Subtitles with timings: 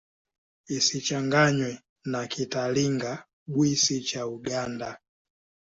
[0.77, 1.71] Isichanganywe
[2.11, 4.89] na Kitalinga-Bwisi cha Uganda.